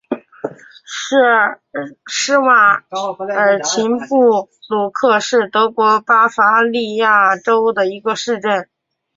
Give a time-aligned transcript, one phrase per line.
[2.07, 2.73] 施瓦
[3.35, 8.67] 尔岑布鲁克是德国巴伐利亚州的一个市镇。